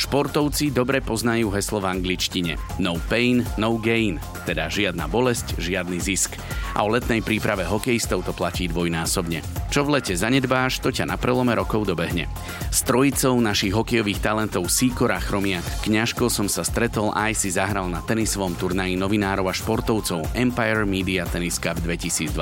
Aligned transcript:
Športovci 0.00 0.72
dobre 0.72 1.04
poznajú 1.04 1.52
heslo 1.52 1.84
v 1.84 1.92
angličtine. 1.92 2.56
No 2.80 2.96
pain, 3.12 3.44
no 3.60 3.76
gain. 3.76 4.16
Teda 4.48 4.72
žiadna 4.72 5.06
bolesť, 5.06 5.60
žiadny 5.60 6.00
zisk. 6.00 6.40
A 6.72 6.82
o 6.82 6.88
letnej 6.88 7.20
príprave 7.20 7.68
hokejistov 7.68 8.24
to 8.24 8.32
platí 8.32 8.66
dvojnásobne. 8.66 9.44
Čo 9.68 9.84
v 9.84 10.00
lete 10.00 10.16
zanedbáš, 10.16 10.80
to 10.80 10.88
ťa 10.88 11.08
na 11.08 11.16
prelome 11.20 11.52
rokov 11.52 11.84
dobehne. 11.84 12.28
S 12.72 12.82
trojicou 12.88 13.36
našich 13.38 13.76
hokejových 13.76 14.24
talentov 14.24 14.68
Sýkora 14.72 15.20
Chromiak 15.20 15.64
Kňažko 15.84 16.32
som 16.32 16.48
sa 16.48 16.64
stretol 16.64 17.12
a 17.12 17.28
aj 17.28 17.44
si 17.44 17.48
zahral 17.52 17.92
na 17.92 18.00
tenisovom 18.00 18.56
turnaji 18.56 18.96
novinárov 18.96 19.48
a 19.48 19.54
športovcov 19.54 20.32
Empire 20.32 20.88
Media 20.88 21.28
Tennis 21.28 21.60
Cup 21.60 21.76
2023 21.84 22.32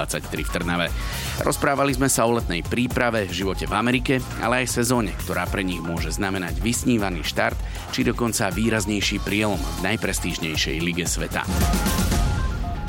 v 0.46 0.50
Trnave. 0.50 0.86
Rozprávali 1.43 1.96
sme 1.98 2.07
sa 2.07 2.30
o 2.30 2.39
letnej 2.39 2.62
príprave, 2.62 3.26
živote 3.26 3.67
v 3.67 3.75
Amerike, 3.75 4.14
ale 4.39 4.62
aj 4.64 4.80
sezóne, 4.80 5.11
ktorá 5.26 5.50
pre 5.50 5.67
nich 5.67 5.82
môže 5.82 6.14
znamenať 6.14 6.62
vysnívaný 6.62 7.26
štart 7.26 7.39
štart, 7.40 7.57
či 7.96 8.04
dokonca 8.04 8.53
výraznejší 8.53 9.25
prielom 9.25 9.57
v 9.57 9.89
najprestížnejšej 9.89 10.76
lige 10.85 11.08
sveta. 11.08 11.49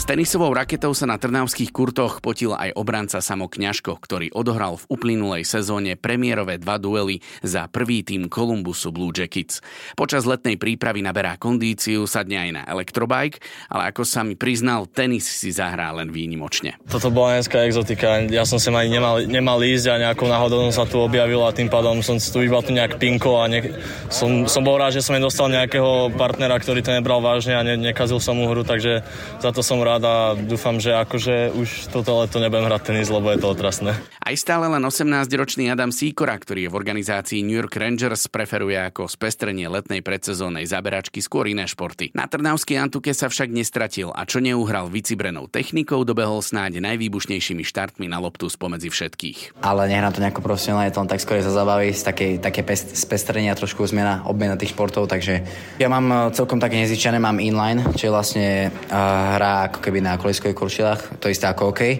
S 0.01 0.09
tenisovou 0.09 0.49
raketou 0.49 0.97
sa 0.97 1.05
na 1.05 1.21
trnavských 1.21 1.69
kurtoch 1.69 2.25
potil 2.25 2.57
aj 2.57 2.73
obranca 2.73 3.21
Samo 3.21 3.45
Kňažko, 3.45 4.01
ktorý 4.01 4.33
odohral 4.33 4.81
v 4.81 4.97
uplynulej 4.97 5.45
sezóne 5.45 5.93
premiérové 5.93 6.57
dva 6.57 6.81
duely 6.81 7.21
za 7.45 7.69
prvý 7.69 8.01
tým 8.01 8.25
Columbusu 8.25 8.89
Blue 8.89 9.13
Jackets. 9.13 9.61
Počas 9.93 10.25
letnej 10.25 10.57
prípravy 10.57 11.05
naberá 11.05 11.37
kondíciu, 11.37 12.09
sadne 12.09 12.41
aj 12.41 12.49
na 12.49 12.61
elektrobike, 12.65 13.45
ale 13.69 13.93
ako 13.93 14.01
sa 14.01 14.25
mi 14.25 14.33
priznal, 14.33 14.89
tenis 14.89 15.29
si 15.29 15.53
zahrá 15.53 15.93
len 15.93 16.09
výnimočne. 16.09 16.81
Toto 16.89 17.13
bola 17.13 17.37
dneska 17.37 17.61
exotika. 17.69 18.25
Ja 18.25 18.41
som 18.41 18.57
sem 18.57 18.73
ani 18.73 18.97
nemal, 18.97 19.29
nemal 19.29 19.61
ísť 19.61 19.85
a 19.85 20.01
nejakou 20.09 20.25
náhodou 20.25 20.65
som 20.73 20.81
sa 20.81 20.89
tu 20.89 20.97
objavil 20.97 21.45
a 21.45 21.53
tým 21.53 21.69
pádom 21.69 22.01
som 22.01 22.17
tu 22.17 22.41
iba 22.41 22.57
tu 22.65 22.73
nejak 22.73 22.97
pinko 22.97 23.37
a 23.37 23.45
ne, 23.45 23.69
som, 24.09 24.49
som 24.49 24.65
bol 24.65 24.81
rád, 24.81 24.97
že 24.97 25.05
som 25.05 25.13
nedostal 25.13 25.45
nejakého 25.53 26.09
partnera, 26.17 26.57
ktorý 26.57 26.81
to 26.81 26.89
nebral 26.89 27.21
vážne 27.21 27.53
a 27.53 27.61
ne, 27.61 27.77
nekazil 27.77 28.17
som 28.17 28.33
mu 28.41 28.49
hru, 28.49 28.65
takže 28.65 29.05
za 29.37 29.53
to 29.53 29.61
som 29.61 29.77
rád 29.91 29.91
rád 30.01 30.05
a 30.09 30.17
dúfam, 30.33 30.81
že 30.81 30.97
akože 30.97 31.53
už 31.53 31.93
toto 31.93 32.17
leto 32.17 32.41
nebudem 32.41 32.65
hrať 32.65 32.81
tenis, 32.89 33.13
lebo 33.13 33.29
je 33.29 33.37
to 33.37 33.53
otrasné. 33.53 33.93
Aj 34.21 34.35
stále 34.37 34.65
len 34.65 34.81
18-ročný 34.81 35.69
Adam 35.69 35.93
Sýkora, 35.93 36.37
ktorý 36.41 36.65
je 36.67 36.71
v 36.73 36.77
organizácii 36.77 37.45
New 37.45 37.57
York 37.57 37.77
Rangers, 37.77 38.25
preferuje 38.25 38.77
ako 38.81 39.05
spestrenie 39.05 39.69
letnej 39.69 40.01
predsezónnej 40.01 40.65
zaberačky 40.65 41.21
skôr 41.21 41.49
iné 41.49 41.69
športy. 41.69 42.13
Na 42.17 42.25
Trnavskej 42.25 42.81
Antuke 42.81 43.13
sa 43.13 43.29
však 43.29 43.53
nestratil 43.53 44.09
a 44.09 44.25
čo 44.25 44.41
neuhral 44.41 44.89
vycibrenou 44.89 45.45
technikou, 45.45 46.01
dobehol 46.01 46.41
snáď 46.41 46.81
najvýbušnejšími 46.81 47.61
štartmi 47.61 48.09
na 48.09 48.17
loptu 48.17 48.49
spomedzi 48.49 48.89
všetkých. 48.89 49.61
Ale 49.61 49.85
nehrám 49.89 50.13
to 50.15 50.23
nejako 50.23 50.41
profesionálne, 50.41 50.89
je 50.89 50.95
to 50.97 51.01
len 51.05 51.11
tak 51.11 51.21
skôr 51.21 51.43
za 51.43 51.53
zabaví, 51.53 51.93
z 51.93 52.01
také, 52.01 52.27
také 52.41 52.65
pest, 52.65 52.97
spestrenia, 52.97 53.57
trošku 53.57 53.83
zmena, 53.85 54.25
obmena 54.25 54.57
tých 54.57 54.73
športov, 54.73 55.11
takže 55.11 55.43
ja 55.77 55.87
mám 55.91 56.07
eh, 56.09 56.17
celkom 56.33 56.57
také 56.57 56.79
nezvyčajné, 56.81 57.17
mám 57.19 57.41
inline, 57.41 57.83
čo 57.97 58.09
je 58.09 58.13
vlastne 58.13 58.47
uh, 58.69 59.35
hra 59.35 59.67
ako 59.67 59.80
keby 59.81 59.99
na 60.05 60.21
koliskových 60.21 60.57
kurčilách, 60.57 61.01
to 61.17 61.27
isté 61.27 61.49
ako 61.49 61.73
OK. 61.73 61.99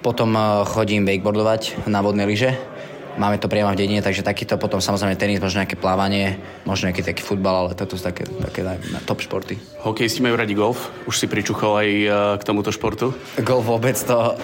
Potom 0.00 0.32
eh, 0.34 0.64
chodím 0.64 1.04
wakeboardovať 1.04 1.86
na 1.86 2.00
vodné 2.00 2.24
lyže, 2.24 2.56
máme 3.18 3.36
to 3.36 3.50
priamo 3.50 3.74
v 3.74 3.78
dedine, 3.78 4.00
takže 4.00 4.22
takýto 4.24 4.56
potom 4.56 4.78
samozrejme 4.78 5.18
tenis, 5.18 5.42
možno 5.42 5.60
nejaké 5.60 5.76
plávanie, 5.76 6.38
možno 6.62 6.88
nejaký 6.88 7.02
taký 7.02 7.22
futbal, 7.26 7.66
ale 7.66 7.70
toto 7.74 7.98
sú 7.98 8.02
také, 8.06 8.24
také 8.24 8.62
na, 8.62 8.78
na 8.94 9.02
top 9.02 9.20
športy. 9.20 9.58
Hokejisti 9.82 10.22
majú 10.22 10.38
radi 10.38 10.54
golf? 10.54 10.88
Už 11.04 11.18
si 11.18 11.26
pričuchol 11.26 11.72
aj 11.84 11.88
eh, 11.88 12.10
k 12.38 12.42
tomuto 12.46 12.72
športu? 12.72 13.12
Golf 13.42 13.66
vôbec 13.66 13.98
to... 13.98 14.38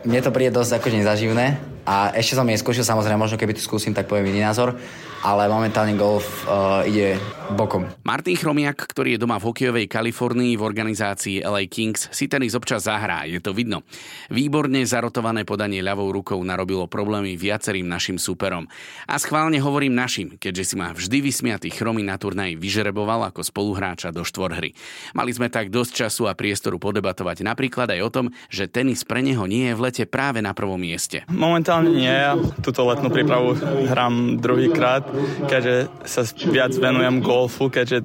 Mne 0.00 0.24
to 0.24 0.32
príde 0.32 0.56
dosť 0.56 0.80
akože 0.80 0.96
nezaživné 1.04 1.69
a 1.84 2.12
ešte 2.12 2.36
som 2.36 2.46
neskúšil, 2.46 2.84
samozrejme, 2.84 3.20
možno 3.20 3.40
keby 3.40 3.56
tu 3.56 3.62
skúsim, 3.64 3.96
tak 3.96 4.06
poviem 4.06 4.30
iný 4.30 4.44
názor, 4.44 4.76
ale 5.20 5.52
momentálne 5.52 5.92
golf 6.00 6.48
uh, 6.48 6.80
ide 6.88 7.20
bokom. 7.52 7.84
Martin 8.08 8.36
Chromiak, 8.36 8.88
ktorý 8.88 9.16
je 9.16 9.22
doma 9.22 9.36
v 9.36 9.52
hokejovej 9.52 9.86
Kalifornii 9.86 10.56
v 10.56 10.62
organizácii 10.64 11.44
LA 11.44 11.68
Kings, 11.68 12.08
si 12.08 12.24
tenis 12.24 12.56
občas 12.56 12.88
zahrá, 12.88 13.28
je 13.28 13.36
to 13.42 13.52
vidno. 13.52 13.84
Výborne 14.32 14.80
zarotované 14.82 15.44
podanie 15.44 15.84
ľavou 15.84 16.08
rukou 16.08 16.40
narobilo 16.40 16.88
problémy 16.88 17.36
viacerým 17.36 17.84
našim 17.84 18.16
súperom. 18.16 18.64
A 19.06 19.20
schválne 19.20 19.60
hovorím 19.60 19.92
našim, 19.92 20.40
keďže 20.40 20.72
si 20.72 20.74
ma 20.80 20.90
vždy 20.96 21.20
vysmiatý 21.20 21.68
Chromy 21.68 22.00
na 22.00 22.16
turnaji 22.16 22.56
vyžereboval 22.56 23.28
ako 23.30 23.44
spoluhráča 23.44 24.10
do 24.10 24.24
štvorhry. 24.24 24.72
Mali 25.12 25.30
sme 25.30 25.52
tak 25.52 25.68
dosť 25.68 26.06
času 26.06 26.28
a 26.30 26.36
priestoru 26.36 26.80
podebatovať 26.80 27.44
napríklad 27.44 27.92
aj 27.92 28.00
o 28.00 28.10
tom, 28.10 28.26
že 28.48 28.70
tenis 28.70 29.04
pre 29.04 29.20
neho 29.20 29.44
nie 29.44 29.68
je 29.70 29.76
v 29.76 29.84
lete 29.84 30.04
práve 30.08 30.40
na 30.40 30.56
prvom 30.56 30.80
mieste. 30.80 31.28
Momentálne 31.28 31.69
nie, 31.78 32.10
ja 32.10 32.34
túto 32.64 32.82
letnú 32.82 33.14
prípravu 33.14 33.54
hrám 33.86 34.42
druhýkrát 34.42 35.06
keďže 35.46 35.86
sa 36.02 36.22
viac 36.50 36.74
venujem 36.74 37.22
golfu, 37.22 37.70
keďže 37.70 38.02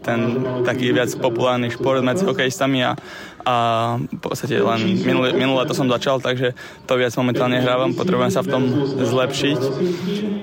ten 0.00 0.44
taký 0.64 0.92
viac 0.92 1.12
populárny 1.16 1.68
šport 1.72 2.00
medzi 2.00 2.24
hokejistami 2.24 2.84
a 2.84 2.96
a 3.44 3.56
v 4.00 4.20
podstate 4.20 4.60
len 4.60 4.80
minulé, 5.04 5.32
minulé 5.34 5.62
to 5.66 5.74
som 5.74 5.88
začal, 5.88 6.20
takže 6.20 6.52
to 6.84 6.92
viac 6.96 7.12
momentálne 7.16 7.60
hrávam, 7.60 7.96
potrebujem 7.96 8.32
sa 8.32 8.44
v 8.44 8.52
tom 8.52 8.62
zlepšiť. 9.00 9.60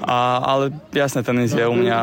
A, 0.08 0.40
ale 0.40 0.72
jasne, 0.96 1.25
tenis 1.25 1.52
je 1.52 1.66
u 1.68 1.75
mňa 1.75 2.00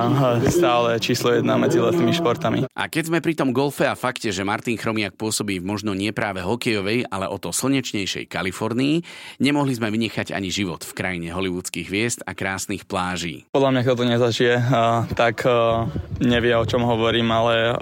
stále 0.50 1.00
číslo 1.00 1.32
jedna 1.32 1.56
medzi 1.56 1.80
letnými 1.80 2.12
športami. 2.12 2.68
A 2.74 2.82
keď 2.90 3.08
sme 3.08 3.24
pri 3.24 3.34
tom 3.34 3.54
golfe 3.54 3.88
a 3.88 3.96
fakte, 3.96 4.28
že 4.28 4.44
Martin 4.44 4.76
Chromiak 4.76 5.16
pôsobí 5.16 5.62
v 5.62 5.66
možno 5.66 5.96
nie 5.96 6.12
práve 6.12 6.44
hokejovej, 6.44 7.08
ale 7.08 7.30
o 7.30 7.40
to 7.40 7.54
slnečnejšej 7.54 8.28
Kalifornii, 8.28 9.00
nemohli 9.40 9.72
sme 9.72 9.88
vynechať 9.88 10.36
ani 10.36 10.52
život 10.52 10.84
v 10.84 10.92
krajine 10.92 11.28
hollywoodských 11.32 11.86
hviezd 11.88 12.20
a 12.28 12.36
krásnych 12.36 12.84
pláží. 12.84 13.46
Podľa 13.54 13.70
mňa, 13.72 13.80
kto 13.82 13.94
to 13.96 14.04
nezažije, 14.04 14.54
tak 15.16 15.46
nevie, 16.20 16.52
o 16.58 16.68
čom 16.68 16.84
hovorím, 16.84 17.30
ale 17.32 17.72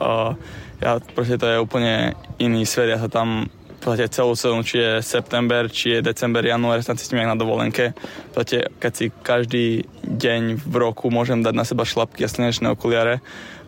ja, 0.82 0.98
proste 1.14 1.38
to 1.38 1.46
je 1.46 1.62
úplne 1.62 2.12
iný 2.42 2.66
svet. 2.66 2.90
Ja 2.90 2.98
sa 2.98 3.06
tam 3.06 3.46
podstate 3.82 4.14
celú 4.14 4.38
sezónu, 4.38 4.62
či 4.62 4.78
je 4.78 4.92
september, 5.02 5.66
či 5.66 5.98
je 5.98 6.06
december, 6.06 6.46
január, 6.46 6.78
sa 6.86 6.94
cítim 6.94 7.18
jak 7.18 7.34
na 7.34 7.38
dovolenke. 7.38 7.98
Podstate, 8.30 8.70
keď 8.78 8.92
si 8.94 9.06
každý 9.10 9.66
deň 10.06 10.62
v 10.62 10.74
roku 10.78 11.10
môžem 11.10 11.42
dať 11.42 11.54
na 11.54 11.66
seba 11.66 11.82
šlapky 11.82 12.22
a 12.22 12.30
slnečné 12.30 12.70
okuliare, 12.70 13.18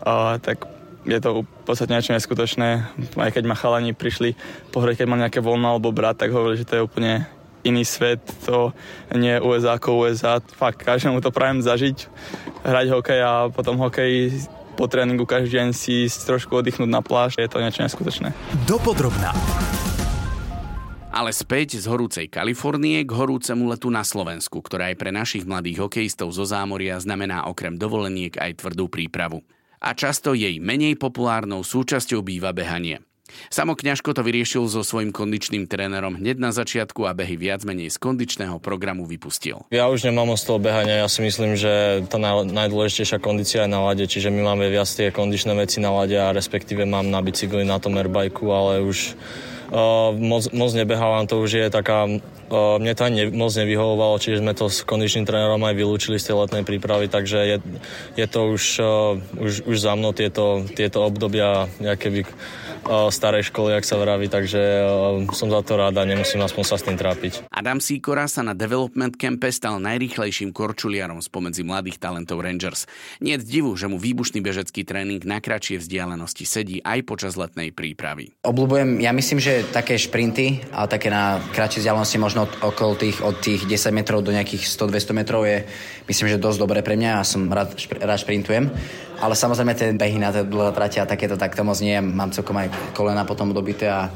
uh, 0.07 0.39
tak 0.39 0.71
je 1.05 1.19
to 1.19 1.43
v 1.43 1.63
podstate 1.67 1.91
niečo 1.91 2.15
neskutočné. 2.15 2.69
Aj 3.19 3.31
keď 3.35 3.45
ma 3.45 3.59
chalani 3.59 3.93
prišli 3.93 4.39
pohľadať, 4.71 5.03
keď 5.03 5.07
mám 5.11 5.21
nejaké 5.21 5.43
voľno 5.43 5.75
alebo 5.75 5.91
brat, 5.91 6.17
tak 6.17 6.31
hovorili, 6.33 6.63
že 6.63 6.69
to 6.71 6.77
je 6.79 6.87
úplne 6.87 7.27
iný 7.65 7.83
svet, 7.83 8.21
to 8.45 8.77
nie 9.13 9.35
je 9.37 9.45
USA 9.45 9.77
ako 9.77 10.07
USA. 10.07 10.39
Fakt, 10.39 10.85
každému 10.85 11.21
to 11.25 11.35
prajem 11.35 11.65
zažiť, 11.65 11.97
hrať 12.63 12.87
hokej 12.93 13.21
a 13.25 13.33
potom 13.49 13.81
hokej 13.81 14.31
po 14.75 14.91
tréningu 14.91 15.23
každý 15.23 15.63
deň 15.63 15.69
si 15.71 16.11
trošku 16.11 16.51
oddychnúť 16.59 16.91
na 16.91 17.01
pláž, 17.01 17.39
je 17.39 17.47
to 17.47 17.63
niečo 17.63 17.87
neskutočné. 17.87 18.35
Dopodrobná. 18.67 19.31
Ale 21.15 21.31
späť 21.31 21.79
z 21.79 21.87
horúcej 21.87 22.27
Kalifornie 22.27 23.07
k 23.07 23.15
horúcemu 23.15 23.71
letu 23.71 23.87
na 23.87 24.03
Slovensku, 24.03 24.59
ktorá 24.59 24.91
aj 24.91 24.99
pre 24.99 25.15
našich 25.15 25.47
mladých 25.47 25.87
hokejistov 25.87 26.35
zo 26.35 26.43
zámoria 26.43 26.99
znamená 26.99 27.47
okrem 27.47 27.79
dovoleniek 27.79 28.35
aj 28.35 28.59
tvrdú 28.59 28.91
prípravu. 28.91 29.47
A 29.79 29.95
často 29.95 30.35
jej 30.35 30.59
menej 30.59 30.99
populárnou 30.99 31.63
súčasťou 31.63 32.27
býva 32.27 32.51
behanie. 32.51 32.99
Samo 33.51 33.75
Kňažko 33.75 34.15
to 34.15 34.23
vyriešil 34.27 34.67
so 34.67 34.83
svojím 34.83 35.11
kondičným 35.11 35.67
trénerom 35.71 36.19
hneď 36.19 36.37
na 36.41 36.51
začiatku 36.51 37.07
a 37.07 37.13
behy 37.15 37.39
viac 37.39 37.63
menej 37.63 37.93
z 37.93 37.99
kondičného 38.01 38.59
programu 38.59 39.05
vypustil. 39.07 39.67
Ja 39.71 39.91
už 39.91 40.07
nemám 40.07 40.35
z 40.35 40.45
toho 40.47 40.59
behania, 40.59 41.05
ja 41.05 41.09
si 41.11 41.21
myslím, 41.23 41.55
že 41.59 42.05
tá 42.09 42.19
najdôležitejšia 42.21 43.19
kondícia 43.21 43.67
je 43.67 43.71
na 43.71 43.85
lade, 43.85 44.05
čiže 44.07 44.33
my 44.33 44.55
máme 44.55 44.67
viac 44.73 44.89
tie 44.89 45.15
kondičné 45.15 45.53
veci 45.55 45.79
na 45.79 45.93
lade 45.93 46.17
a 46.17 46.35
respektíve 46.35 46.87
mám 46.89 47.09
na 47.11 47.21
bicykli 47.21 47.63
na 47.63 47.79
tom 47.79 47.95
airbajku, 47.95 48.45
ale 48.51 48.81
už 48.83 49.15
uh, 49.71 50.11
moc, 50.17 50.49
moc 50.53 50.71
nebehávam, 50.75 51.27
to 51.27 51.41
už 51.41 51.51
je 51.53 51.67
taká 51.71 52.07
uh, 52.09 52.77
mne 52.81 52.93
to 52.95 53.03
ani 53.05 53.31
moc 53.33 53.53
nevyhovovalo, 53.55 54.21
čiže 54.21 54.41
sme 54.41 54.53
to 54.57 54.69
s 54.69 54.85
kondičným 54.85 55.27
trénerom 55.27 55.63
aj 55.63 55.75
vylúčili 55.75 56.17
z 56.21 56.33
tej 56.33 56.37
letnej 56.45 56.65
prípravy, 56.67 57.07
takže 57.09 57.39
je, 57.45 57.57
je 58.17 58.27
to 58.27 58.41
už, 58.55 58.65
uh, 58.81 59.17
už, 59.41 59.53
už 59.69 59.77
za 59.77 59.93
mnou 59.97 60.13
tieto, 60.13 60.65
tieto 60.73 61.05
obdobia 61.05 61.69
nejaké 61.81 62.09
by 62.11 62.23
starej 63.09 63.49
školy, 63.51 63.77
ak 63.77 63.85
sa 63.85 63.97
vraví, 63.97 64.29
takže 64.29 64.61
som 65.33 65.49
za 65.49 65.61
to 65.65 65.77
rád 65.77 65.97
a 66.01 66.05
nemusím 66.05 66.45
aspoň 66.45 66.65
sa 66.65 66.77
s 66.77 66.85
tým 66.85 66.97
trápiť. 66.99 67.49
Adam 67.51 67.81
Sikora 67.81 68.29
sa 68.29 68.45
na 68.45 68.53
Development 68.53 69.15
Campe 69.17 69.49
stal 69.51 69.81
najrýchlejším 69.81 70.53
korčuliarom 70.53 71.21
spomedzi 71.21 71.65
mladých 71.65 72.01
talentov 72.01 72.45
Rangers. 72.45 72.85
Nie 73.25 73.41
je 73.41 73.47
divu, 73.47 73.75
že 73.75 73.89
mu 73.89 73.97
výbušný 73.97 74.45
bežecký 74.45 74.85
tréning 74.85 75.21
na 75.25 75.41
kratšie 75.41 75.81
vzdialenosti 75.81 76.45
sedí 76.45 76.79
aj 76.85 77.01
počas 77.09 77.35
letnej 77.35 77.73
prípravy. 77.73 78.37
Obľúbujem, 78.45 79.01
ja 79.01 79.11
myslím, 79.17 79.41
že 79.41 79.65
také 79.71 79.97
šprinty, 79.97 80.65
ale 80.75 80.87
také 80.91 81.09
na 81.09 81.41
kratšie 81.53 81.85
vzdialenosti 81.85 82.17
možno 82.21 82.47
od, 82.47 82.53
okolo 82.75 82.99
tých, 82.99 83.25
od 83.25 83.41
tých 83.41 83.65
10 83.65 83.97
metrov 83.97 84.21
do 84.21 84.35
nejakých 84.35 84.69
100-200 84.69 85.15
metrov 85.17 85.49
je 85.49 85.65
myslím, 86.09 86.37
že 86.37 86.43
dosť 86.43 86.59
dobré 86.61 86.81
pre 86.85 86.99
mňa 87.01 87.11
a 87.21 87.23
som 87.25 87.49
rád, 87.49 87.73
rád 88.03 88.21
šprintujem. 88.21 88.69
Ale 89.25 89.39
samozrejme 89.39 89.73
tie 89.79 89.95
behy 89.95 90.19
na 90.19 90.35
dlhé 90.35 90.75
trate 90.75 90.99
a 90.99 91.07
takéto 91.07 91.39
takto 91.39 91.63
moc 91.63 91.79
nie. 91.79 91.95
Mám 92.03 92.35
celkom 92.35 92.59
aj 92.59 92.74
kolena 92.93 93.27
potom 93.27 93.51
dobité 93.51 93.91
a 93.91 94.11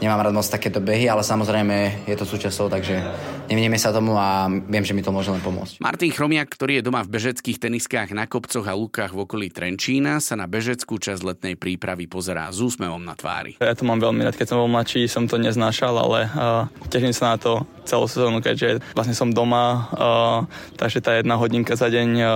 nemám 0.00 0.24
rád 0.24 0.34
moc 0.34 0.48
takéto 0.48 0.80
behy, 0.80 1.06
ale 1.06 1.20
samozrejme 1.20 2.08
je 2.08 2.16
to 2.16 2.24
súčasťou, 2.24 2.72
takže 2.72 3.04
nevinieme 3.52 3.76
sa 3.76 3.92
tomu 3.92 4.16
a 4.16 4.48
viem, 4.48 4.82
že 4.82 4.96
mi 4.96 5.04
to 5.04 5.12
môže 5.12 5.28
len 5.28 5.44
pomôcť. 5.44 5.84
Martin 5.84 6.10
Chromiak, 6.10 6.48
ktorý 6.48 6.80
je 6.80 6.86
doma 6.88 7.04
v 7.04 7.12
bežeckých 7.12 7.60
teniskách 7.60 8.16
na 8.16 8.24
kopcoch 8.24 8.64
a 8.64 8.72
lukách 8.72 9.12
v 9.12 9.22
okolí 9.28 9.46
Trenčína, 9.52 10.18
sa 10.24 10.40
na 10.40 10.48
bežeckú 10.48 10.96
časť 10.96 11.20
letnej 11.20 11.54
prípravy 11.60 12.08
pozerá 12.08 12.48
s 12.48 12.64
úsmevom 12.64 13.04
na 13.04 13.12
tvári. 13.12 13.60
Ja 13.60 13.76
to 13.76 13.84
mám 13.84 14.00
veľmi 14.00 14.24
rád, 14.24 14.40
keď 14.40 14.56
som 14.56 14.64
bol 14.64 14.72
mladší, 14.72 15.04
som 15.04 15.28
to 15.28 15.36
neznášal, 15.36 15.92
ale 15.92 16.32
uh, 16.32 16.64
teším 16.88 17.12
sa 17.12 17.36
na 17.36 17.38
to 17.38 17.52
celú 17.90 18.06
sezónu, 18.06 18.38
keďže 18.38 18.78
vlastne 18.94 19.18
som 19.18 19.34
doma, 19.34 19.90
uh, 19.90 20.38
takže 20.78 21.02
tá 21.02 21.18
jedna 21.18 21.34
hodinka 21.34 21.74
za 21.74 21.90
deň 21.90 22.08
uh, 22.22 22.30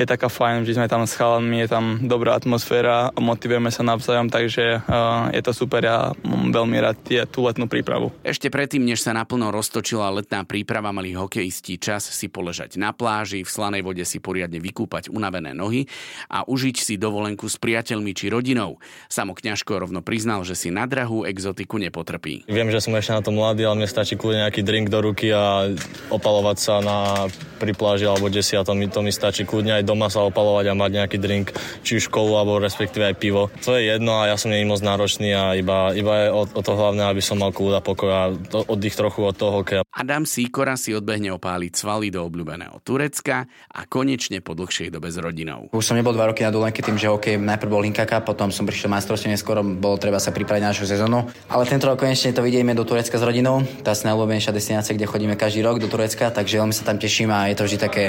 je 0.00 0.08
taká 0.08 0.32
fajn, 0.32 0.64
že 0.64 0.80
sme 0.80 0.88
tam 0.88 1.04
s 1.04 1.12
chalanmi, 1.12 1.60
je 1.60 1.68
tam 1.68 1.84
dobrá 2.08 2.32
atmosféra, 2.40 3.12
motivujeme 3.20 3.68
sa 3.68 3.84
navzájom, 3.84 4.32
takže 4.32 4.80
uh, 4.80 5.28
je 5.36 5.42
to 5.44 5.52
super, 5.52 5.84
ja 5.84 6.16
mám 6.24 6.48
veľmi 6.48 6.76
rád 6.80 6.96
tie, 7.04 7.20
tú 7.28 7.44
letnú 7.44 7.68
prípravu. 7.68 8.08
Ešte 8.24 8.48
predtým, 8.48 8.80
než 8.80 9.04
sa 9.04 9.12
naplno 9.12 9.52
roztočila 9.52 10.08
letná 10.08 10.48
príprava, 10.48 10.88
mali 10.96 11.12
hokejisti 11.12 11.76
čas 11.76 12.08
si 12.08 12.32
poležať 12.32 12.80
na 12.80 12.96
pláži, 12.96 13.44
v 13.44 13.50
slanej 13.50 13.84
vode 13.84 14.04
si 14.08 14.16
poriadne 14.22 14.56
vykúpať 14.56 15.12
unavené 15.12 15.52
nohy 15.52 15.84
a 16.32 16.48
užiť 16.48 16.76
si 16.80 16.94
dovolenku 16.96 17.44
s 17.44 17.60
priateľmi 17.60 18.16
či 18.16 18.32
rodinou. 18.32 18.80
Samo 19.10 19.36
Kňažko 19.36 19.76
rovno 19.76 20.00
priznal, 20.00 20.46
že 20.46 20.56
si 20.56 20.72
na 20.72 20.88
drahú 20.88 21.26
exotiku 21.26 21.76
nepotrpí. 21.76 22.48
Viem, 22.48 22.72
že 22.72 22.80
som 22.80 22.94
ešte 22.96 23.12
na 23.12 23.20
to 23.20 23.34
mladý, 23.34 23.66
ale 23.66 23.84
mne 23.84 23.88
stačí 23.90 24.14
kľudne 24.14 24.46
nejaký 24.46 24.62
drink 24.70 24.86
do 24.86 25.02
ruky 25.02 25.34
a 25.34 25.66
opalovať 26.14 26.56
sa 26.62 26.78
na, 26.78 27.26
pri 27.58 27.74
pláži 27.74 28.06
alebo 28.06 28.30
desi 28.30 28.54
a 28.54 28.62
to 28.62 28.78
mi, 28.78 28.86
to 28.86 29.02
mi 29.02 29.10
stačí 29.10 29.42
kľudne 29.42 29.82
aj 29.82 29.84
doma 29.84 30.06
sa 30.06 30.22
opalovať 30.22 30.70
a 30.70 30.78
mať 30.78 30.90
nejaký 31.02 31.18
drink, 31.18 31.50
či 31.82 31.98
už 31.98 32.06
kolu 32.06 32.38
alebo 32.38 32.62
respektíve 32.62 33.10
aj 33.10 33.16
pivo. 33.18 33.50
To 33.66 33.74
je 33.74 33.90
jedno 33.90 34.22
a 34.22 34.30
ja 34.30 34.38
som 34.38 34.54
nie 34.54 34.62
moc 34.62 34.78
náročný 34.78 35.34
a 35.34 35.58
iba, 35.58 35.90
iba 35.90 36.14
je 36.22 36.28
o, 36.30 36.42
o 36.46 36.62
to 36.62 36.72
hlavné, 36.78 37.02
aby 37.10 37.18
som 37.18 37.42
mal 37.42 37.50
kľud 37.50 37.74
a 37.74 37.82
pokoj 37.82 38.10
a 38.14 38.22
to, 38.30 38.62
oddych 38.70 38.94
trochu 38.94 39.26
od 39.26 39.34
toho 39.34 39.60
hokeja. 39.60 39.82
Adam 39.90 40.22
Sikora 40.22 40.78
si 40.78 40.94
odbehne 40.94 41.34
opáliť 41.34 41.72
svaly 41.74 42.14
do 42.14 42.22
obľúbeného 42.22 42.78
Turecka 42.86 43.50
a 43.74 43.80
konečne 43.90 44.38
po 44.38 44.54
dlhšej 44.54 44.94
dobe 44.94 45.10
s 45.10 45.18
rodinou. 45.18 45.66
Už 45.74 45.82
som 45.82 45.98
nebol 45.98 46.14
dva 46.14 46.30
roky 46.30 46.46
na 46.46 46.54
dovolenke 46.54 46.78
tým, 46.84 46.94
že 46.94 47.10
hokej 47.10 47.42
najprv 47.42 47.70
bol 47.72 47.82
Linkaka, 47.82 48.22
potom 48.22 48.54
som 48.54 48.68
prišiel 48.68 48.92
majstrovstve 48.92 49.34
neskôr, 49.34 49.58
bolo 49.64 49.98
treba 49.98 50.22
sa 50.22 50.30
pripraviť 50.30 50.62
na 50.62 50.70
našu 50.70 50.86
sezónu. 50.86 51.26
Ale 51.50 51.66
tento 51.66 51.90
rok 51.90 51.98
konečne 51.98 52.30
to 52.30 52.44
vidíme 52.44 52.76
do 52.76 52.86
Turecka 52.86 53.18
s 53.18 53.24
rodinou. 53.24 53.66
Tá 53.82 53.96
je 53.96 54.06
najľúbenejšia 54.06 54.49
destinácia, 54.52 54.94
kde 54.94 55.06
chodíme 55.06 55.34
každý 55.36 55.62
rok 55.62 55.78
do 55.78 55.88
Turecka, 55.88 56.30
takže 56.30 56.58
veľmi 56.58 56.74
sa 56.74 56.86
tam 56.86 56.98
teším 56.98 57.30
a 57.30 57.48
je 57.50 57.56
to 57.56 57.66
vždy 57.66 57.78
také 57.78 58.04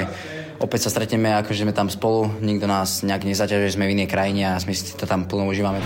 opäť 0.62 0.86
sa 0.86 0.94
stretneme, 0.94 1.34
akože 1.42 1.66
sme 1.66 1.74
tam 1.74 1.90
spolu, 1.90 2.30
nikto 2.38 2.70
nás 2.70 3.02
nejak 3.02 3.26
nezaťažuje, 3.26 3.74
sme 3.74 3.90
v 3.90 3.94
inej 3.98 4.08
krajine 4.08 4.54
a 4.54 4.62
my 4.62 4.74
si 4.74 4.94
to 4.94 5.10
tam 5.10 5.26
plno 5.26 5.50
užívame. 5.50 5.82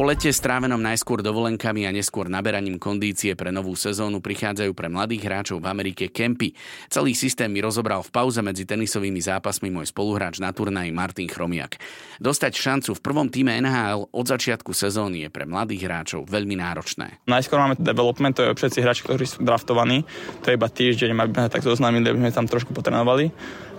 Po 0.00 0.08
lete 0.08 0.32
strávenom 0.32 0.80
najskôr 0.80 1.20
dovolenkami 1.20 1.84
a 1.84 1.92
neskôr 1.92 2.24
naberaním 2.24 2.80
kondície 2.80 3.36
pre 3.36 3.52
novú 3.52 3.76
sezónu 3.76 4.24
prichádzajú 4.24 4.72
pre 4.72 4.88
mladých 4.88 5.28
hráčov 5.28 5.60
v 5.60 5.68
Amerike 5.68 6.08
kempy. 6.08 6.56
Celý 6.88 7.12
systém 7.12 7.52
mi 7.52 7.60
rozobral 7.60 8.00
v 8.00 8.08
pauze 8.08 8.40
medzi 8.40 8.64
tenisovými 8.64 9.20
zápasmi 9.20 9.68
môj 9.68 9.92
spoluhráč 9.92 10.40
na 10.40 10.56
turnaji 10.56 10.88
Martin 10.88 11.28
Chromiak. 11.28 11.76
Dostať 12.16 12.52
šancu 12.56 12.96
v 12.96 13.04
prvom 13.04 13.28
týme 13.28 13.52
NHL 13.60 14.08
od 14.08 14.24
začiatku 14.24 14.72
sezóny 14.72 15.28
je 15.28 15.28
pre 15.28 15.44
mladých 15.44 15.84
hráčov 15.84 16.24
veľmi 16.24 16.56
náročné. 16.56 17.20
Najskôr 17.28 17.60
máme 17.60 17.76
development, 17.76 18.40
to 18.40 18.48
je 18.48 18.56
všetci 18.56 18.80
hráči, 18.80 19.04
ktorí 19.04 19.28
sú 19.28 19.44
draftovaní. 19.44 20.08
To 20.40 20.48
je 20.48 20.56
iba 20.56 20.68
týždeň, 20.72 21.12
aby 21.12 21.32
sme 21.36 21.52
tak 21.52 21.60
zoznámili, 21.60 22.08
aby 22.08 22.24
sme 22.24 22.32
tam 22.32 22.48
trošku 22.48 22.72
potrenovali 22.72 23.28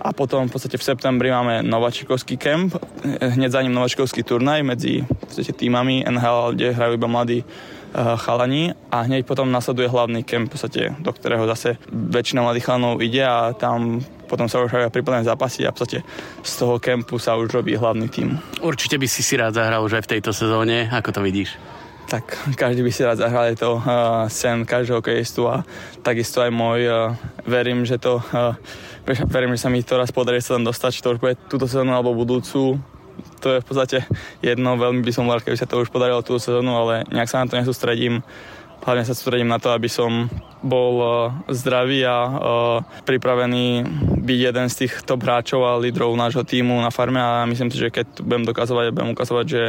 a 0.02 0.10
potom 0.10 0.50
v 0.50 0.54
podstate 0.54 0.74
v 0.74 0.86
septembri 0.86 1.30
máme 1.30 1.62
nováčikovský 1.62 2.34
kemp, 2.34 2.74
hneď 3.22 3.54
za 3.54 3.62
ním 3.62 3.70
nováčikovský 3.70 4.26
turnaj 4.26 4.66
medzi 4.66 5.06
týmami 5.30 6.02
NHL, 6.16 6.56
kde 6.56 6.76
hrajú 6.76 6.92
iba 6.98 7.08
mladí 7.08 7.38
uh, 7.42 8.16
chalani 8.20 8.76
a 8.92 9.04
hneď 9.04 9.24
potom 9.24 9.48
nasleduje 9.48 9.88
hlavný 9.88 10.24
kemp, 10.26 10.48
v 10.48 10.52
podstate, 10.52 10.82
do 11.00 11.10
ktorého 11.12 11.44
zase 11.48 11.80
väčšina 11.88 12.44
mladých 12.44 12.66
chalanov 12.68 13.00
ide 13.00 13.22
a 13.24 13.52
tam 13.56 14.04
potom 14.28 14.48
sa 14.48 14.64
už 14.64 14.72
hrajú 14.72 14.88
prípadné 14.88 15.28
zápasy 15.28 15.68
a 15.68 15.72
v 15.72 15.76
podstate 15.76 15.98
z 16.40 16.52
toho 16.56 16.80
kempu 16.80 17.20
sa 17.20 17.36
už 17.36 17.52
robí 17.52 17.76
hlavný 17.76 18.08
tým. 18.08 18.40
Určite 18.64 18.96
by 18.96 19.04
si 19.04 19.20
si 19.20 19.36
rád 19.36 19.56
zahral 19.56 19.84
už 19.84 20.00
aj 20.00 20.04
v 20.08 20.10
tejto 20.16 20.32
sezóne, 20.32 20.88
ako 20.88 21.10
to 21.12 21.20
vidíš? 21.20 21.56
tak 22.12 22.28
každý 22.60 22.84
by 22.84 22.92
si 22.92 23.08
rád 23.08 23.24
zahral, 23.24 23.48
je 23.48 23.56
to 23.56 23.80
uh, 23.80 24.28
sen 24.28 24.68
každého 24.68 25.00
hokejistu 25.00 25.48
a 25.48 25.64
takisto 26.04 26.44
aj 26.44 26.52
môj. 26.52 26.84
Uh, 26.84 27.16
verím, 27.48 27.88
že 27.88 27.96
to 27.96 28.20
uh, 28.20 28.52
verím, 29.32 29.56
že 29.56 29.64
sa 29.64 29.72
mi 29.72 29.80
to 29.80 29.96
raz 29.96 30.12
podarí 30.12 30.44
sa 30.44 30.60
tam 30.60 30.68
dostať, 30.68 30.90
či 30.92 31.00
to 31.00 31.16
už 31.16 31.20
bude 31.24 31.40
túto 31.48 31.64
sezónu 31.64 31.96
alebo 31.96 32.12
budúcu. 32.12 32.76
To 33.42 33.58
je 33.58 33.58
v 33.58 33.66
podstate 33.66 33.98
jedno, 34.38 34.78
veľmi 34.78 35.02
by 35.02 35.12
som 35.12 35.26
rád, 35.26 35.42
keby 35.42 35.58
sa 35.58 35.66
to 35.66 35.82
už 35.82 35.90
podarilo 35.90 36.22
túto 36.22 36.38
sezónu, 36.38 36.72
ale 36.78 37.02
nejak 37.10 37.28
sa 37.28 37.42
na 37.42 37.50
to 37.50 37.58
nesústredím. 37.58 38.22
Hlavne 38.82 39.06
sa 39.06 39.14
sústredím 39.14 39.46
na 39.46 39.62
to, 39.62 39.70
aby 39.70 39.86
som 39.86 40.26
bol 40.62 40.94
uh, 40.98 41.10
zdravý 41.50 42.06
a 42.06 42.18
uh, 42.26 42.34
pripravený 43.02 43.82
byť 44.22 44.38
jeden 44.38 44.66
z 44.70 44.74
tých 44.86 45.02
top 45.02 45.26
hráčov 45.26 45.66
a 45.66 45.78
lídrov 45.78 46.14
nášho 46.14 46.46
týmu 46.46 46.78
na 46.78 46.94
farme 46.94 47.18
a 47.18 47.42
myslím 47.46 47.70
si, 47.70 47.82
že 47.82 47.90
keď 47.90 48.22
budem 48.22 48.46
dokazovať 48.46 48.84
a 48.90 48.94
budem 48.94 49.10
ukazovať, 49.14 49.46
že 49.50 49.62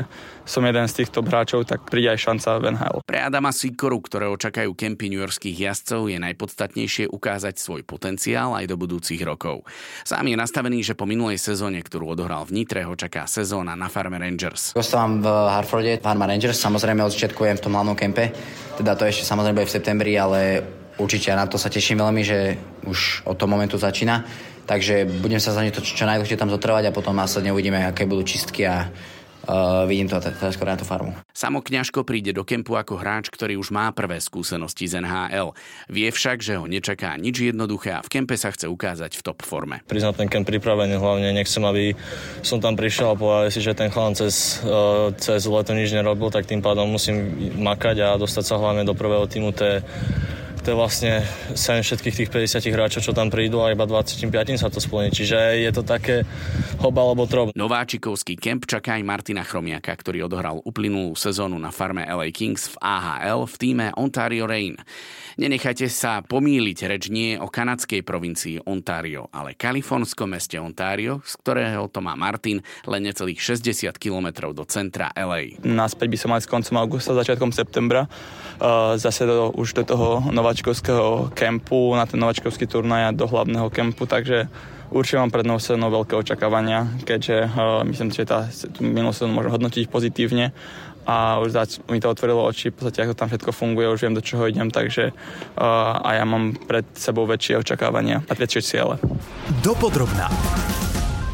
som 0.45 0.61
jeden 0.61 0.85
z 0.85 0.93
tých 1.01 1.09
top 1.09 1.29
hráčov, 1.33 1.65
tak 1.65 1.89
príde 1.89 2.13
aj 2.13 2.19
šanca 2.21 2.49
v 2.61 2.63
NHL. 2.77 2.97
Pre 3.05 3.19
Adama 3.19 3.49
Sikoru, 3.49 3.97
ktorého 4.05 4.37
čakajú 4.37 4.77
kempy 4.77 5.09
newyorských 5.09 5.57
jazdcov, 5.57 6.13
je 6.13 6.17
najpodstatnejšie 6.21 7.09
ukázať 7.09 7.57
svoj 7.57 7.81
potenciál 7.81 8.53
aj 8.53 8.69
do 8.69 8.77
budúcich 8.77 9.21
rokov. 9.25 9.65
Sám 10.05 10.29
je 10.29 10.37
nastavený, 10.37 10.85
že 10.85 10.93
po 10.93 11.09
minulej 11.09 11.41
sezóne, 11.41 11.81
ktorú 11.81 12.13
odohral 12.13 12.45
v 12.45 12.61
Nitre, 12.61 12.85
ho 12.85 12.93
čaká 12.93 13.25
sezóna 13.25 13.73
na 13.73 13.89
farme 13.89 14.21
Rangers. 14.21 14.77
Zostávam 14.77 15.23
v 15.23 15.27
Harforde, 15.49 15.97
farma 15.97 16.29
Rangers, 16.29 16.61
samozrejme 16.61 17.01
od 17.01 17.13
začiatku 17.13 17.41
v 17.43 17.61
tom 17.61 17.73
hlavnom 17.73 17.97
kempe, 17.97 18.33
teda 18.77 18.97
to 18.97 19.02
ešte 19.09 19.27
samozrejme 19.27 19.59
bude 19.59 19.69
v 19.69 19.75
septembri, 19.75 20.13
ale 20.15 20.63
určite 20.99 21.33
na 21.33 21.47
to 21.49 21.57
sa 21.57 21.71
teším 21.71 21.99
veľmi, 21.99 22.21
že 22.23 22.39
už 22.87 23.27
od 23.27 23.35
toho 23.35 23.49
momentu 23.49 23.75
začína. 23.75 24.23
Takže 24.63 25.19
budem 25.19 25.43
sa 25.43 25.51
za 25.51 25.63
to 25.67 25.83
čo 25.83 26.07
najdlhšie 26.07 26.39
tam 26.39 26.47
zotrvať 26.47 26.87
a 26.87 26.95
potom 26.95 27.11
následne 27.15 27.51
uvidíme, 27.51 27.83
aké 27.83 28.07
budú 28.07 28.23
čistky 28.23 28.63
a 28.63 28.87
Uh, 29.43 29.83
vidím 29.91 30.07
to 30.07 30.23
teraz 30.23 30.55
skôr 30.55 30.71
na 30.71 30.79
tú 30.79 30.87
farmu. 30.87 31.11
Samo 31.35 31.59
Kňažko 31.59 32.07
príde 32.07 32.31
do 32.31 32.47
kempu 32.47 32.79
ako 32.79 32.95
hráč, 32.95 33.27
ktorý 33.27 33.59
už 33.59 33.75
má 33.75 33.91
prvé 33.91 34.23
skúsenosti 34.23 34.87
z 34.87 35.03
NHL. 35.03 35.51
Vie 35.91 36.07
však, 36.07 36.39
že 36.39 36.55
ho 36.55 36.63
nečaká 36.63 37.19
nič 37.19 37.51
jednoduché 37.51 37.99
a 37.99 38.03
v 38.03 38.07
kempe 38.07 38.39
sa 38.39 38.55
chce 38.55 38.71
ukázať 38.71 39.19
v 39.19 39.21
top 39.21 39.43
forme. 39.43 39.83
Priznať 39.83 40.23
ten 40.23 40.31
kemp 40.31 40.47
pripravený 40.47 40.95
hlavne, 40.95 41.35
nechcem, 41.35 41.59
aby 41.67 41.91
som 42.39 42.63
tam 42.63 42.79
prišiel 42.79 43.11
a 43.11 43.19
povedal 43.19 43.51
si, 43.51 43.59
že 43.59 43.75
ten 43.75 43.91
chlán 43.91 44.15
cez, 44.15 44.63
uh, 44.63 45.11
cez 45.19 45.43
leto 45.43 45.75
nič 45.75 45.91
nerobil, 45.91 46.31
tak 46.31 46.47
tým 46.47 46.63
pádom 46.63 46.87
musím 46.87 47.35
makať 47.59 47.99
a 47.99 48.07
dostať 48.15 48.43
sa 48.47 48.55
hlavne 48.55 48.87
do 48.87 48.95
prvého 48.95 49.27
týmu. 49.27 49.51
To 49.59 49.63
je 49.63 49.77
to 50.63 50.71
je 50.71 50.79
vlastne 50.79 51.13
sen 51.59 51.83
všetkých 51.83 52.15
tých 52.23 52.29
50 52.31 52.71
hráčov, 52.71 53.03
čo 53.03 53.11
tam 53.11 53.27
prídu 53.27 53.59
a 53.59 53.75
iba 53.75 53.83
25 53.83 54.31
sa 54.55 54.71
to 54.71 54.79
splní. 54.79 55.11
Čiže 55.11 55.59
je 55.59 55.71
to 55.75 55.83
také 55.83 56.23
hoba 56.79 57.03
alebo 57.03 57.27
trob. 57.27 57.51
Nováčikovský 57.51 58.39
kemp 58.39 58.63
čaká 58.63 58.95
aj 58.95 59.03
Martina 59.03 59.43
Chromiaka, 59.43 59.91
ktorý 59.91 60.23
odohral 60.23 60.63
uplynulú 60.63 61.19
sezónu 61.19 61.59
na 61.59 61.75
farme 61.75 62.07
LA 62.07 62.31
Kings 62.31 62.71
v 62.71 62.75
AHL 62.79 63.43
v 63.43 63.55
týme 63.59 63.85
Ontario 63.99 64.47
Reign. 64.47 64.79
Nenechajte 65.35 65.89
sa 65.89 66.21
pomýliť, 66.21 66.77
reč 66.85 67.09
nie 67.09 67.35
o 67.35 67.49
kanadskej 67.49 68.05
provincii 68.05 68.63
Ontario, 68.69 69.27
ale 69.33 69.57
kalifornskom 69.57 70.29
meste 70.31 70.61
Ontario, 70.61 71.25
z 71.25 71.33
ktorého 71.41 71.89
to 71.89 71.99
má 72.05 72.13
Martin 72.13 72.61
len 72.85 73.01
necelých 73.03 73.41
60 73.41 73.97
km 73.97 74.53
do 74.53 74.63
centra 74.63 75.09
LA. 75.17 75.57
Naspäť 75.65 76.07
by 76.07 76.17
som 76.21 76.29
mal 76.31 76.39
s 76.39 76.47
koncom 76.47 76.77
augusta, 76.77 77.17
začiatkom 77.17 77.49
septembra, 77.49 78.05
uh, 78.05 78.93
zase 78.95 79.25
do, 79.25 79.49
už 79.57 79.73
do 79.73 79.83
toho 79.83 80.07
nováčkovského 80.53 81.33
kempu, 81.33 81.97
na 81.97 82.05
ten 82.05 82.21
nováčkovský 82.21 82.69
turnaj 82.69 83.17
do 83.17 83.25
hlavného 83.25 83.73
kempu, 83.73 84.05
takže 84.05 84.45
určite 84.93 85.17
mám 85.17 85.33
pred 85.33 85.49
novou 85.49 86.05
veľké 86.05 86.13
očakávania, 86.13 86.93
keďže 87.01 87.49
uh, 87.49 87.81
myslím, 87.81 88.13
že 88.13 88.29
tá 88.29 88.45
minulú 88.77 89.17
sezónu 89.17 89.33
môžem 89.33 89.49
hodnotiť 89.49 89.89
pozitívne 89.89 90.53
a 91.09 91.41
už 91.41 91.49
zač- 91.57 91.81
mi 91.89 91.97
to 91.97 92.05
otvorilo 92.05 92.45
oči, 92.45 92.69
v 92.69 92.77
podstate 92.77 93.01
ako 93.01 93.17
tam 93.17 93.33
všetko 93.33 93.49
funguje, 93.49 93.89
už 93.89 94.05
viem 94.05 94.13
do 94.13 94.21
čoho 94.21 94.45
idem, 94.45 94.69
takže 94.69 95.09
uh, 95.09 96.05
a 96.05 96.21
ja 96.21 96.23
mám 96.23 96.53
pred 96.53 96.85
sebou 96.93 97.25
väčšie 97.25 97.57
očakávania 97.57 98.21
a 98.29 98.31
väčšie 98.37 98.61
ciele. 98.61 99.01
Dopodrobná. 99.65 100.29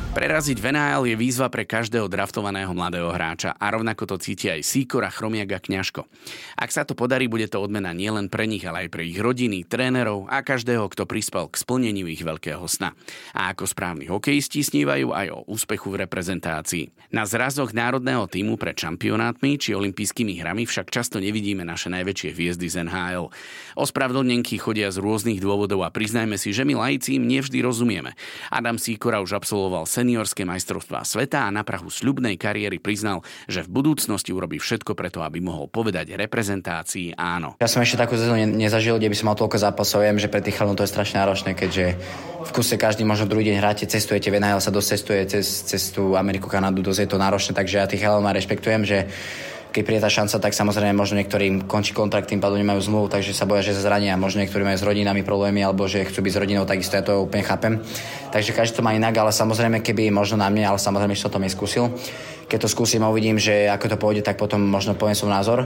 Preraziť 0.10 0.58
v 0.58 0.74
NHL 0.74 1.06
je 1.06 1.16
výzva 1.22 1.54
pre 1.54 1.70
každého 1.70 2.10
draftovaného 2.10 2.74
mladého 2.74 3.13
hráča 3.13 3.54
a 3.54 3.70
rovnako 3.70 4.10
to 4.10 4.16
cíti 4.18 4.50
aj 4.50 4.66
Sýkora, 4.66 5.13
Chromiak 5.13 5.54
a 5.54 5.62
Kňažko. 5.62 6.10
Ak 6.58 6.74
sa 6.74 6.82
to 6.82 6.98
podarí, 6.98 7.30
bude 7.30 7.46
to 7.46 7.62
odmena 7.62 7.94
nielen 7.94 8.25
pre 8.25 8.50
nich, 8.50 8.66
ale 8.66 8.89
aj 8.89 8.89
pre 8.89 9.06
ich 9.06 9.22
rodiny, 9.22 9.70
trénerov 9.70 10.25
a 10.25 10.42
každého, 10.42 10.89
kto 10.89 11.06
prispel 11.06 11.46
k 11.54 11.62
splneniu 11.62 12.10
ich 12.10 12.25
veľkého 12.25 12.66
sna. 12.66 12.98
A 13.38 13.54
ako 13.54 13.70
správni 13.70 14.10
hokejisti 14.10 14.66
snívajú 14.66 15.13
aj 15.13 15.28
o 15.30 15.46
úspechu 15.46 15.94
v 15.94 16.01
reprezentácii. 16.10 16.89
Na 17.13 17.30
zrazoch 17.30 17.70
národného 17.70 18.25
týmu 18.25 18.58
pred 18.58 18.74
šampionátmi 18.82 19.62
či 19.62 19.78
olympijskými 19.78 20.42
hrami 20.42 20.66
však 20.66 20.89
často 20.89 21.22
nevidíme 21.22 21.62
naše 21.62 21.94
najväčšie 21.94 22.34
hviezdy 22.34 22.66
z 22.66 22.82
NHL. 22.82 23.30
Ospravedlnenky 23.78 24.58
chodia 24.58 24.89
z 24.89 24.98
rôznych 25.06 25.38
dôvodov 25.38 25.86
a 25.86 25.94
priznajme 25.94 26.34
si, 26.42 26.50
že 26.50 26.66
my 26.66 26.74
lajci 26.74 27.22
im 27.22 27.30
nevždy 27.30 27.62
rozumieme. 27.62 28.18
Adam 28.50 28.82
Sýkora 28.82 29.22
už 29.22 29.38
absolvoval 29.38 29.86
seniorské 30.00 30.48
majstrovstvá 30.48 31.03
sveta 31.03 31.44
a 31.44 31.51
na 31.51 31.68
prahu 31.68 31.91
sľubnej 31.91 32.39
kariéry 32.39 32.79
priznal, 32.79 33.20
že 33.51 33.68
v 33.68 33.84
budúcnosti 33.84 34.32
urobí 34.32 34.56
všetko 34.56 34.96
preto, 34.96 35.20
aby 35.20 35.44
mohol 35.44 35.68
povedať 35.68 36.15
reprezentácii 36.15 37.20
áno. 37.20 37.60
Ja 37.60 37.68
som 37.68 37.84
ešte 37.84 38.00
takú 38.00 38.15
sezónu 38.15 38.48
nezažil, 38.48 38.96
kde 38.96 39.12
by 39.12 39.18
som 39.20 39.27
mal 39.27 39.36
toľko 39.36 39.60
zápasov. 39.60 40.08
Viem, 40.08 40.15
že 40.15 40.32
pre 40.32 40.39
tých 40.39 40.56
chalnov 40.56 40.79
to 40.79 40.88
je 40.88 40.94
strašne 40.96 41.20
náročné, 41.20 41.51
keďže 41.51 42.00
v 42.39 42.51
kuse 42.56 42.79
každý 42.79 43.03
možno 43.03 43.27
druhý 43.27 43.51
deň 43.51 43.60
hráte, 43.60 43.84
cestujete, 43.84 44.32
v 44.32 44.39
sa 44.39 44.72
dosť 44.72 44.88
cez 45.27 45.46
cestu 45.68 46.15
Ameriku, 46.15 46.48
Kanadu, 46.48 46.79
dosť 46.79 47.03
je 47.03 47.10
to 47.12 47.20
náročné, 47.20 47.51
takže 47.51 47.75
ja 47.75 47.91
tých 47.91 48.00
chalov 48.08 48.24
rešpektujem, 48.24 48.88
že 48.88 49.12
keď 49.70 49.82
príde 49.86 50.02
tá 50.02 50.10
šanca, 50.10 50.42
tak 50.42 50.58
samozrejme 50.58 50.98
možno 50.98 51.22
niektorým 51.22 51.70
končí 51.70 51.94
kontrakt, 51.94 52.26
tým 52.26 52.42
pádom 52.42 52.58
nemajú 52.58 52.82
zmluvu, 52.90 53.14
takže 53.14 53.38
sa 53.38 53.46
boja, 53.46 53.62
že 53.62 53.78
sa 53.78 53.86
zrania. 53.86 54.18
Možno 54.18 54.42
niektorí 54.42 54.66
majú 54.66 54.82
s 54.82 54.86
rodinami 54.86 55.22
problémy 55.22 55.62
alebo 55.62 55.86
že 55.86 56.10
chcú 56.10 56.26
byť 56.26 56.34
s 56.34 56.42
rodinou, 56.42 56.66
takisto 56.66 56.98
ja 56.98 57.06
to 57.06 57.22
úplne 57.22 57.46
chápem. 57.46 57.78
Takže 58.34 58.58
každý 58.58 58.82
to 58.82 58.86
má 58.86 58.98
inak, 58.98 59.14
ale 59.14 59.30
samozrejme, 59.30 59.86
keby 59.86 60.10
možno 60.10 60.42
na 60.42 60.50
mne, 60.50 60.74
ale 60.74 60.82
samozrejme, 60.82 61.14
že 61.14 61.30
to 61.30 61.34
tom 61.38 61.46
neskúsil. 61.46 61.94
Keď 62.50 62.65
to 62.65 62.74
skúsim 62.74 63.06
a 63.06 63.13
uvidím, 63.13 63.38
že 63.38 63.70
ako 63.70 63.86
to 63.94 64.01
pôjde, 64.01 64.25
tak 64.25 64.41
potom 64.41 64.58
možno 64.58 64.98
poviem 64.98 65.13
svoj 65.13 65.29
názor. 65.29 65.60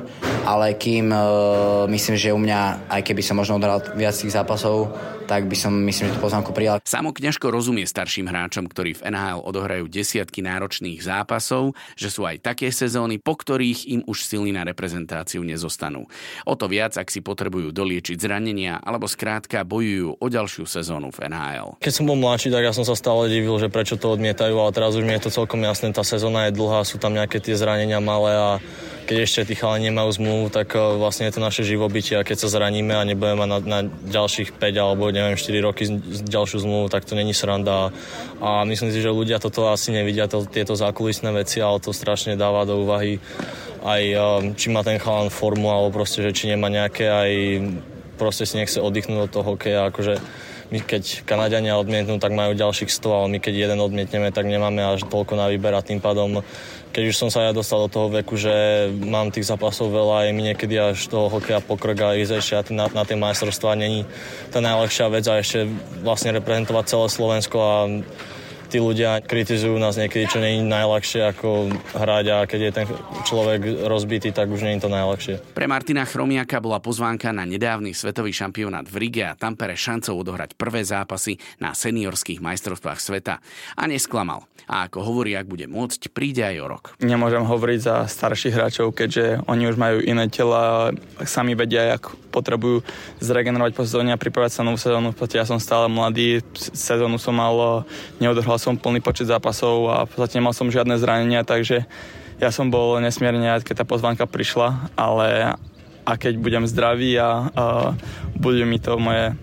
Ale 0.44 0.76
kým 0.76 1.16
uh, 1.16 1.88
myslím, 1.88 2.20
že 2.20 2.36
u 2.36 2.40
mňa, 2.44 2.92
aj 2.92 3.02
keby 3.08 3.24
som 3.24 3.40
možno 3.40 3.56
odhral 3.56 3.80
viac 3.96 4.12
tých 4.12 4.36
zápasov, 4.36 4.92
tak 5.24 5.48
by 5.48 5.56
som 5.56 5.72
myslím, 5.74 6.12
že 6.12 6.16
tú 6.16 6.22
poznámku 6.22 6.52
prijal. 6.52 6.84
Samo 6.84 7.16
Kňažko 7.16 7.48
rozumie 7.50 7.88
starším 7.88 8.28
hráčom, 8.28 8.68
ktorí 8.68 9.00
v 9.00 9.08
NHL 9.08 9.40
odohrajú 9.48 9.88
desiatky 9.88 10.44
náročných 10.44 11.00
zápasov, 11.00 11.74
že 11.96 12.12
sú 12.12 12.28
aj 12.28 12.44
také 12.44 12.70
sezóny, 12.70 13.24
po 13.24 13.40
ktorých 13.40 13.88
im 13.90 14.02
už 14.04 14.28
silní 14.28 14.52
na 14.52 14.68
reprezentáciu 14.68 15.42
nezostanú. 15.42 16.06
O 16.44 16.54
to 16.60 16.68
viac, 16.68 17.00
ak 17.00 17.08
si 17.08 17.24
potrebujú 17.24 17.72
doliečiť 17.72 18.20
zranenia, 18.20 18.84
alebo 18.84 19.08
skrátka 19.08 19.64
bojujú 19.64 20.20
o 20.20 20.26
ďalšiu 20.28 20.68
sezónu 20.68 21.14
v 21.16 21.32
NHL. 21.32 21.80
Keď 21.80 21.94
som 21.94 22.08
bol 22.10 22.20
mladší, 22.20 22.52
tak 22.52 22.68
ja 22.68 22.76
som 22.76 22.84
sa 22.84 22.98
stále 22.98 23.32
divil, 23.32 23.56
že 23.58 23.72
prečo 23.72 23.96
to 23.96 24.12
odmietajú, 24.12 24.56
ale 24.60 24.76
teraz 24.76 24.98
už 25.00 25.08
mi 25.08 25.16
je 25.16 25.30
to 25.30 25.32
celkom 25.32 25.64
jasné, 25.64 25.96
tá 25.96 26.04
sezóna 26.04 26.50
je 26.50 26.58
dlhá, 26.58 26.73
sú 26.82 26.98
tam 26.98 27.14
nejaké 27.14 27.38
tie 27.38 27.54
zranenia 27.54 28.02
malé 28.02 28.34
a 28.34 28.50
keď 29.04 29.18
ešte 29.20 29.52
tí 29.52 29.54
chalani 29.60 29.92
nemajú 29.92 30.10
zmluvu, 30.16 30.46
tak 30.50 30.74
e, 30.74 30.80
vlastne 30.80 31.30
je 31.30 31.36
to 31.36 31.44
naše 31.44 31.62
živobytie 31.68 32.18
a 32.18 32.26
keď 32.26 32.38
sa 32.40 32.50
zraníme 32.50 32.96
a 32.96 33.06
nebudeme 33.06 33.46
mať 33.46 33.50
na, 33.52 33.60
na 33.62 33.80
ďalších 33.86 34.58
5 34.58 34.64
alebo 34.80 35.12
neviem 35.12 35.36
4 35.36 35.60
roky 35.60 35.84
ďalšiu 36.24 36.64
zmluvu, 36.64 36.88
tak 36.88 37.04
to 37.04 37.14
není 37.14 37.36
sranda. 37.36 37.92
A 38.40 38.64
myslím 38.64 38.90
si, 38.96 39.04
že 39.04 39.14
ľudia 39.14 39.44
toto 39.44 39.70
asi 39.70 39.92
nevidia, 39.92 40.32
to, 40.32 40.48
tieto 40.48 40.74
zákulisné 40.74 41.30
veci, 41.36 41.60
ale 41.60 41.84
to 41.84 41.92
strašne 41.92 42.40
dáva 42.40 42.64
do 42.64 42.82
úvahy 42.82 43.20
aj 43.84 44.02
e, 44.02 44.16
či 44.56 44.72
má 44.72 44.82
ten 44.82 44.98
chalan 44.98 45.28
formu 45.28 45.68
alebo 45.68 46.00
proste, 46.02 46.24
že 46.24 46.32
či 46.32 46.48
nemá 46.48 46.72
nejaké 46.72 47.06
aj 47.12 47.32
proste 48.16 48.48
si 48.48 48.56
nechce 48.56 48.80
oddychnúť 48.80 49.28
od 49.28 49.32
toho 49.32 49.46
hokeja, 49.54 49.92
akože 49.92 50.16
my 50.74 50.82
keď 50.82 51.22
Kanadiania 51.30 51.78
odmietnú, 51.78 52.18
tak 52.18 52.34
majú 52.34 52.58
ďalších 52.58 52.90
100, 52.90 53.06
ale 53.14 53.28
my 53.30 53.38
keď 53.38 53.54
jeden 53.70 53.80
odmietneme, 53.80 54.34
tak 54.34 54.50
nemáme 54.50 54.82
až 54.82 55.06
toľko 55.06 55.38
na 55.38 55.46
výber 55.54 55.78
a 55.78 55.86
tým 55.86 56.02
pádom 56.02 56.42
keď 56.94 57.10
už 57.10 57.18
som 57.18 57.30
sa 57.34 57.50
ja 57.50 57.52
dostal 57.58 57.82
do 57.82 57.90
toho 57.90 58.08
veku, 58.14 58.38
že 58.38 58.54
mám 59.02 59.34
tých 59.34 59.50
zápasov 59.50 59.90
veľa, 59.90 60.30
aj 60.30 60.34
mi 60.38 60.54
niekedy 60.54 60.78
až 60.78 61.10
toho 61.10 61.26
hokeja 61.26 61.58
pokrk 61.58 61.98
a 62.06 62.14
ísť 62.14 62.38
ešte 62.38 62.74
na, 62.78 62.86
na 62.86 63.02
tie 63.02 63.18
majstrovstvá 63.18 63.74
není 63.74 64.06
tá 64.54 64.62
najlepšia 64.62 65.10
vec 65.10 65.26
a 65.26 65.42
ešte 65.42 65.66
vlastne 66.06 66.38
reprezentovať 66.38 66.86
celé 66.86 67.06
Slovensko 67.10 67.58
a 67.58 67.78
tí 68.74 68.82
ľudia 68.82 69.22
kritizujú 69.22 69.78
nás 69.78 70.02
niekedy, 70.02 70.26
čo 70.26 70.42
nie 70.42 70.58
je 70.58 70.66
najľahšie 70.66 71.22
ako 71.30 71.70
hrať 71.94 72.26
a 72.34 72.38
keď 72.50 72.60
je 72.66 72.72
ten 72.74 72.88
človek 73.22 73.86
rozbitý, 73.86 74.34
tak 74.34 74.50
už 74.50 74.66
nie 74.66 74.82
je 74.82 74.82
to 74.82 74.90
najľahšie. 74.90 75.54
Pre 75.54 75.68
Martina 75.70 76.02
Chromiaka 76.10 76.58
bola 76.58 76.82
pozvánka 76.82 77.30
na 77.30 77.46
nedávny 77.46 77.94
svetový 77.94 78.34
šampionát 78.34 78.90
v 78.90 78.96
Rige 78.98 79.30
a 79.30 79.38
Tampere 79.38 79.78
šancou 79.78 80.26
odohrať 80.26 80.58
prvé 80.58 80.82
zápasy 80.82 81.38
na 81.62 81.78
seniorských 81.78 82.42
majstrovstvách 82.42 82.98
sveta. 82.98 83.38
A 83.78 83.86
nesklamal. 83.86 84.50
A 84.64 84.88
ako 84.88 85.04
hovorí, 85.04 85.36
ak 85.36 85.44
bude 85.44 85.68
môcť, 85.68 86.10
príde 86.16 86.40
aj 86.40 86.58
o 86.64 86.68
rok. 86.72 86.84
Nemôžem 87.04 87.44
hovoriť 87.44 87.80
za 87.84 87.96
starších 88.08 88.56
hráčov, 88.56 88.96
keďže 88.96 89.44
oni 89.44 89.68
už 89.68 89.76
majú 89.76 90.00
iné 90.00 90.32
tela, 90.32 90.96
sami 91.28 91.52
vedia, 91.52 92.00
ako 92.00 92.16
potrebujú 92.32 92.78
zregenerovať 93.20 93.76
po 93.76 93.84
sezóne 93.84 94.16
a 94.16 94.18
pripravať 94.18 94.52
sa 94.56 94.64
novú 94.64 94.80
sezónu. 94.80 95.12
Ja 95.36 95.44
som 95.44 95.60
stále 95.60 95.92
mladý, 95.92 96.40
sezónu 96.56 97.20
som 97.20 97.36
mal, 97.36 97.84
neodohral 98.24 98.56
som 98.64 98.80
plný 98.80 99.04
počet 99.04 99.28
zápasov 99.28 99.92
a 99.92 99.98
v 100.08 100.16
podstate 100.16 100.40
nemal 100.40 100.56
som 100.56 100.72
žiadne 100.72 100.96
zranenia, 100.96 101.44
takže 101.44 101.84
ja 102.40 102.50
som 102.50 102.72
bol 102.72 103.04
nesmierne 103.04 103.44
rád, 103.44 103.68
keď 103.68 103.84
tá 103.84 103.86
pozvánka 103.86 104.24
prišla, 104.24 104.96
ale 104.96 105.52
a 106.04 106.12
keď 106.16 106.40
budem 106.40 106.64
zdravý 106.68 107.20
a, 107.20 107.52
a 107.52 107.66
bude 108.36 108.64
mi 108.64 108.80
to 108.80 108.96
moje 109.00 109.36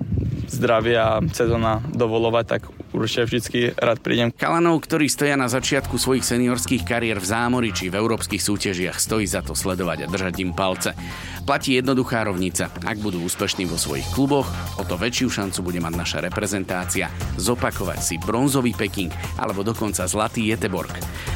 zdravie 0.48 0.96
a 0.96 1.20
sezóna 1.32 1.80
dovolovať, 1.92 2.44
tak 2.48 2.62
určite 2.92 3.26
vždy 3.26 3.74
rád 3.78 3.98
prídem. 4.02 4.28
Kalanov, 4.34 4.82
ktorí 4.84 5.06
stoja 5.06 5.38
na 5.38 5.46
začiatku 5.46 5.96
svojich 5.96 6.26
seniorských 6.26 6.82
kariér 6.82 7.18
v 7.22 7.30
zámori 7.30 7.70
či 7.70 7.92
v 7.92 7.98
európskych 7.98 8.40
súťažiach, 8.40 8.98
stojí 8.98 9.26
za 9.26 9.42
to 9.42 9.54
sledovať 9.54 10.06
a 10.06 10.10
držať 10.10 10.34
im 10.42 10.52
palce. 10.54 10.96
Platí 11.44 11.78
jednoduchá 11.78 12.26
rovnica. 12.26 12.72
Ak 12.86 12.98
budú 12.98 13.22
úspešní 13.26 13.66
vo 13.66 13.76
svojich 13.76 14.06
kluboch, 14.14 14.48
o 14.78 14.82
to 14.86 14.96
väčšiu 14.96 15.28
šancu 15.28 15.60
bude 15.66 15.80
mať 15.82 15.94
naša 15.96 16.18
reprezentácia 16.24 17.12
zopakovať 17.36 18.00
si 18.00 18.14
bronzový 18.18 18.72
Peking 18.74 19.12
alebo 19.38 19.66
dokonca 19.66 20.06
zlatý 20.08 20.48
Jeteborg. 20.50 20.92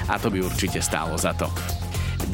A 0.09 0.17
to 0.21 0.33
by 0.33 0.43
určite 0.43 0.81
stálo 0.81 1.17
za 1.17 1.37
to. 1.37 1.51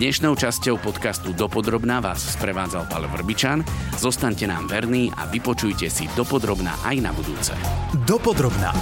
Dnešnou 0.01 0.33
časťou 0.33 0.81
podcastu 0.81 1.37
Dopodrobná 1.37 2.01
vás 2.01 2.33
sprevádzal 2.33 2.89
Pavel 2.89 3.13
Vrbičan. 3.21 3.61
Zostaňte 4.01 4.49
nám 4.49 4.65
verní 4.65 5.13
a 5.13 5.29
vypočujte 5.29 5.93
si 5.93 6.09
Dopodrobná 6.17 6.73
aj 6.89 7.05
na 7.05 7.13
budúce. 7.13 7.53
Dopodrobná. 8.09 8.73